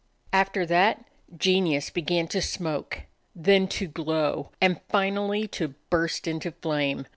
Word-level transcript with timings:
After 0.33 0.65
that 0.65 1.05
genius 1.37 1.91
began 1.91 2.27
to 2.29 2.41
smoke, 2.41 3.01
then 3.35 3.67
to 3.67 3.85
glow, 3.85 4.49
and 4.59 4.81
finally 4.89 5.47
to 5.49 5.75
burst 5.91 6.27
into 6.27 6.53
flame. 6.53 7.05